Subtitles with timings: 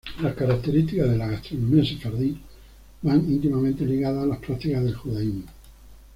[0.23, 2.35] Las características de la gastronomía sefardí
[3.03, 5.43] van íntimamente ligadas a las prácticas del judaísmo.